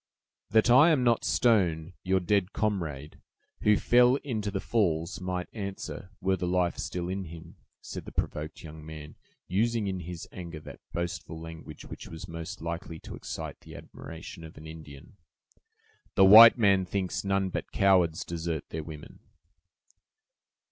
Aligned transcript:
"That 0.49 0.71
I 0.71 0.89
am 0.89 1.03
not 1.03 1.23
stone, 1.23 1.93
your 2.03 2.19
dead 2.19 2.53
comrade, 2.53 3.21
who 3.61 3.77
fell 3.77 4.15
into 4.23 4.49
the 4.49 4.59
falls, 4.59 5.21
might 5.21 5.47
answer, 5.53 6.09
were 6.19 6.35
the 6.35 6.47
life 6.47 6.79
still 6.79 7.07
in 7.07 7.25
him," 7.25 7.57
said 7.81 8.05
the 8.05 8.11
provoked 8.11 8.63
young 8.63 8.83
man, 8.83 9.15
using, 9.47 9.85
in 9.85 9.99
his 9.99 10.27
anger, 10.31 10.59
that 10.61 10.79
boastful 10.91 11.39
language 11.39 11.85
which 11.85 12.07
was 12.07 12.27
most 12.27 12.63
likely 12.63 12.97
to 13.01 13.15
excite 13.15 13.59
the 13.59 13.75
admiration 13.75 14.43
of 14.43 14.57
an 14.57 14.65
Indian. 14.65 15.17
"The 16.15 16.25
white 16.25 16.57
man 16.57 16.83
thinks 16.83 17.23
none 17.23 17.49
but 17.49 17.71
cowards 17.71 18.25
desert 18.25 18.69
their 18.69 18.83
women." 18.83 19.19